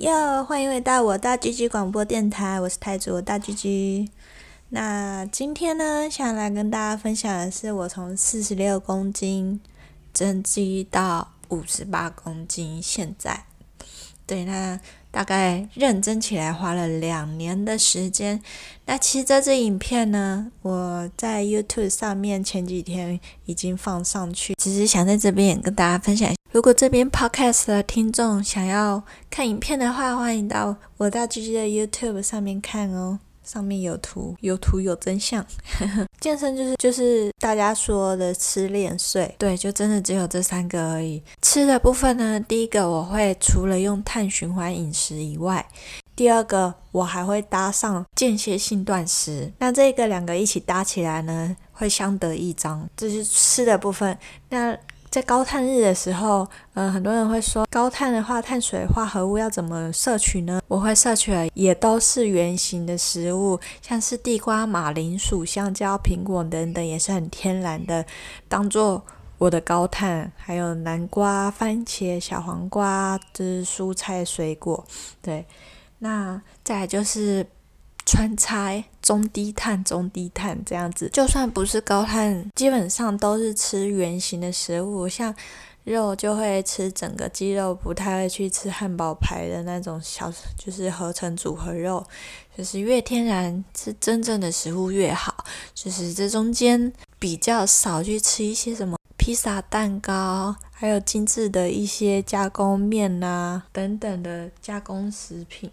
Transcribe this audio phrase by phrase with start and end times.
[0.00, 4.08] 哟，欢迎回到我大 GG 广播电台，我是台主大 GG。
[4.70, 9.60] 那今天呢，想来跟大家分享的是我从四十六公斤
[10.14, 13.44] 增肌到五十八公斤，现在。
[14.24, 14.80] 对，那
[15.10, 18.40] 大概认真起来花了两年的时间。
[18.86, 26.32] 那其实这支影片呢，我在 YouTube 上面前几天已经放上去，只是想在这边也跟大家分享。
[26.52, 29.00] 如果这边 Podcast 的听众想要
[29.30, 33.20] 看影片的话，欢迎到我大 GG 的 YouTube 上面看哦。
[33.44, 35.44] 上面有图，有图有真相。
[36.20, 41.20] 健身就是就是大家说的吃练睡，对，就真的只有这三个而已。
[41.42, 45.66] 吃的部分呢，第一个我会除了用碳循环饮食以外，
[46.14, 49.52] 第二个我还会搭上间歇性断食。
[49.58, 52.88] 那这个两个一起搭起来呢，会相得益彰。
[52.96, 54.16] 这是吃的部分。
[54.50, 54.76] 那
[55.10, 60.62] 在高碳日的时候，嗯、呃，很多人会说高碳的话，碳水化合物要怎么摄取呢？
[60.68, 68.06] 我会摄取也都是原型的食物，像是地瓜、马铃薯、香蕉、苹果等等，也是很天然的，
[68.48, 69.04] 当做
[69.38, 70.30] 我的高碳。
[70.36, 74.86] 还有南瓜、番茄、小黄瓜，这、是蔬菜水果。
[75.20, 75.44] 对，
[75.98, 77.44] 那再来就是。
[78.10, 85.08] 川菜中低碳、中低碳这样子，就算不是高碳，基本上都是吃原形的食物。
[85.08, 85.32] 像
[85.84, 92.04] 肉就会吃整个鸡肉，不太会去吃汉堡排的那种小，就是合成组合肉。
[92.58, 95.44] 就是越天然，是真正的食物越好。
[95.72, 105.70] 就是这中间比较少去吃一些什么披萨、蛋糕，还有精致的一些加工面啊等等的加工食品。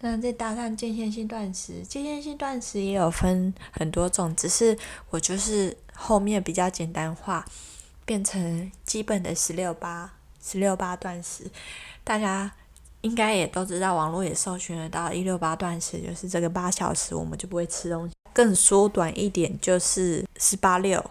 [0.00, 4.78] 那再搭上间歇性断食，间歇性断食也有分很多种，只是
[5.10, 7.44] 我就是后面比较简单化，
[8.04, 11.50] 变成基本的十六八十六八断食。
[12.04, 12.50] 大家
[13.00, 18.14] 应该也都知道，网络也搜寻得到一六八断食，就是这个八小时我们就不会吃东西。
[18.32, 21.04] 更缩短一点就是十八六，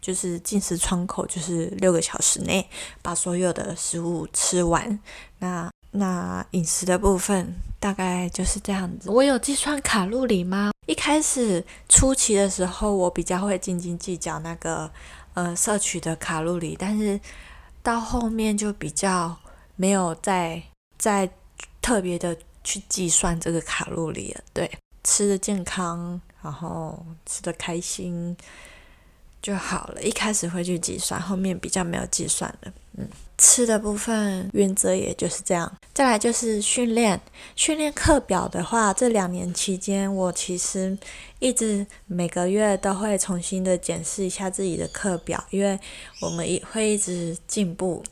[0.00, 2.68] 就是进食窗口就是六个小时内
[3.02, 4.98] 把所有的食物吃完。
[5.38, 9.10] 那那饮食的部分大概就是这样子。
[9.10, 10.72] 我有计算卡路里吗？
[10.86, 14.90] 一开始初期的时候，我比较会斤斤计较那个
[15.34, 17.20] 呃摄取的卡路里，但是
[17.82, 19.36] 到后面就比较
[19.76, 20.62] 没有再
[20.98, 21.30] 再
[21.80, 24.40] 特别的去计算这个卡路里了。
[24.52, 24.70] 对，
[25.04, 28.36] 吃的健康，然后吃的开心
[29.42, 30.02] 就好了。
[30.02, 32.72] 一开始会去计算，后面比较没有计算了。
[32.98, 33.08] 嗯。
[33.42, 37.18] 吃的部分原则也就是这样，再来就是训练。
[37.56, 40.94] 训练课表的话，这两年期间，我其实
[41.38, 45.80] 一直每个月都会重新的检视一下自己的课表，因为
[46.20, 48.04] 我们也会一直进步。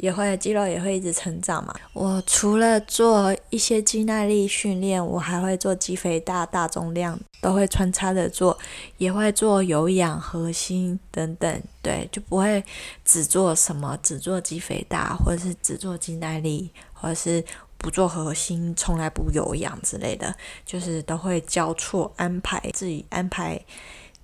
[0.00, 1.74] 也会肌肉也会一直成长嘛。
[1.92, 8.58] 我除了做一些肌耐力训练，我还会做肌肥大、大重量，都会穿插着做，
[8.96, 11.62] 也会做有氧、核心等等。
[11.82, 12.64] 对，就不会
[13.04, 17.44] 只做什么，只做肌肥大，或者是只做肌耐力，或者是
[17.76, 20.34] 不做核心，从来不有氧之类的，
[20.64, 23.60] 就是都会交错安排，自己安排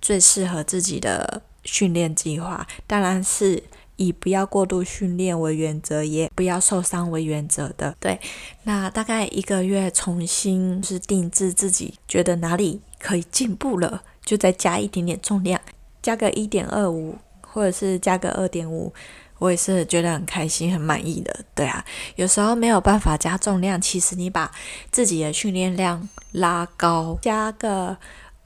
[0.01, 2.65] 最适合自己的训练计划。
[2.87, 3.61] 当然是。
[3.97, 7.95] 以不要过度训练为原则，也不要受伤为原则的。
[7.99, 8.19] 对，
[8.63, 15.59] 那大概一个月重新是定制自己觉得哪里可以进步了，就再加一点点重量，
[16.01, 18.93] 加个一点二五，或者是加个二点五，
[19.39, 21.35] 我也是觉得很开心、很满意的。
[21.53, 21.83] 对啊，
[22.15, 24.51] 有时候没有办法加重量，其实你把
[24.91, 27.97] 自己的训练量拉高，加个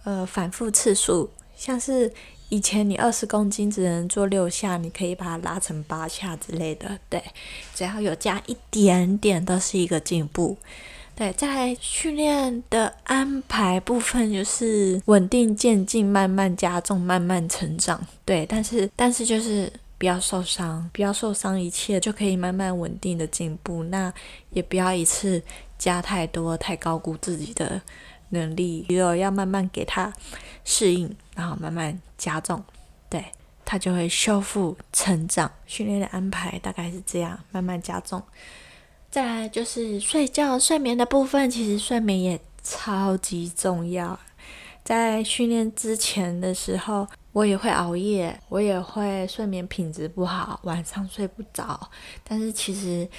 [0.05, 2.13] 呃反复次数，像是。
[2.51, 6.99] 以前你二十公斤只能做六下，你可以把它拉成八下之类的。
[7.09, 7.23] 对，
[7.73, 10.57] 只要有加一点点，都是一个进步。
[11.15, 18.05] 对，在训练的安排部分就是稳定渐进，慢慢加重，慢慢成长。
[18.25, 23.83] 对，但是但是就是不要受伤，不要受伤，一切就可以慢慢稳定的进步。
[23.85, 24.13] 那
[24.49, 25.41] 也不要一次
[25.77, 27.81] 加太多，太高估自己的
[28.31, 30.11] 能力，肌肉要慢慢给它
[30.65, 31.15] 适应。
[31.33, 32.61] 然后慢慢加重，
[33.09, 33.25] 对，
[33.65, 35.49] 它就会修复成长。
[35.65, 38.21] 训练的安排大概是这样，慢慢加重。
[39.09, 44.19] 再来就是睡觉、睡眠的部分，其实睡眠也超级重要。
[44.83, 51.89] 在训练之前的时候，我也会熬夜，我也会睡眠品质不好，晚上睡不着。
[52.23, 53.09] 但是其实。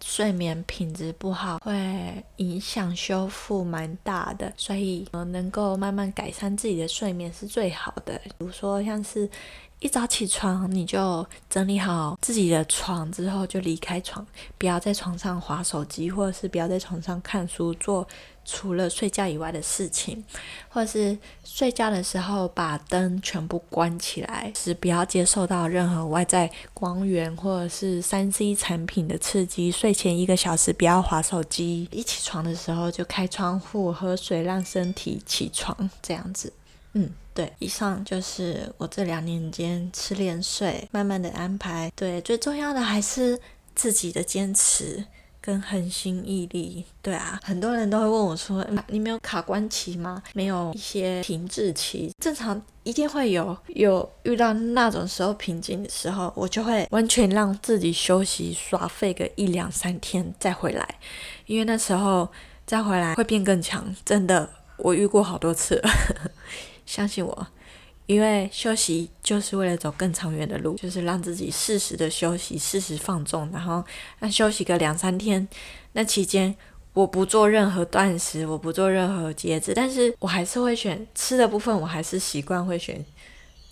[0.00, 8.18] 睡眠品质不好会影响修复蛮大的，所以呃能够慢慢改善自己的睡眠是最好的。
[8.24, 9.28] 比如说像是
[9.80, 18.06] 一早起床，你就整理好自己的床之后，就离开床，不要在床上划手机，或者是不要在床上看书，做
[18.50, 20.24] 除了睡觉以外的事情，
[20.70, 29.70] 或者是睡觉的时候把灯全部关起来，是不要接受到任何外在光源或者是三 C 产品的刺激。
[29.70, 36.50] 睡前一个小时不要划手机，一起床的时候就开窗户，喝水，让身体起床，这样子。
[36.94, 41.92] 嗯，对，以上就是我这两年间吃练睡，慢慢的安排。
[41.94, 43.38] 对，最重要的还是
[43.74, 45.04] 自己的坚持
[45.48, 46.84] 跟恒心毅力。
[47.00, 50.22] 对啊，很多人都会问我说：“你没有卡关期吗？
[50.34, 52.12] 没有一些停滞期？
[52.22, 60.86] 正常一定会有，有遇到那种时候瓶颈的时候，我就会完全让自己休息耍废个一两三天再回来，
[61.46, 62.28] 因为那时候
[62.66, 63.82] 再回来会变更强。
[64.04, 65.82] 真的，我遇过好多次。”
[66.84, 67.46] 相信我，
[68.08, 73.84] 因为休息就是为了走更长远的路，就是让自己适时的休息，适时放纵，然后
[74.20, 75.46] 那休息个两三天。
[75.92, 76.54] 那期间
[76.94, 83.04] 我不做任何断食，我不做任何节制，但是我还是会选吃的部分，我还是习惯会选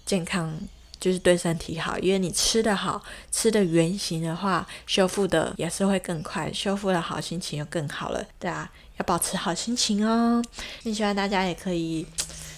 [0.05, 0.55] 健康，
[1.01, 1.99] 就是对身体好。
[2.01, 3.03] 因为你吃的好，
[3.33, 8.23] 吃的原型的话，修复的也是会更快，修复的好，心情又更好了。
[8.39, 10.45] 对啊，要保持好心情哦。
[10.83, 12.07] 你希望大家也可以。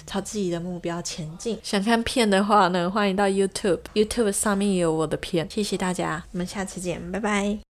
[0.09, 1.59] 朝自己的目标前进。
[1.63, 5.47] 想看片的话呢，欢迎到 YouTube，YouTube 上面也有我的片。
[5.51, 7.68] 谢谢大家，我们下次见，拜拜。